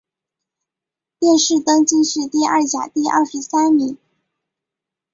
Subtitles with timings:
[1.19, 3.99] 殿试登进士第二甲第二十三名。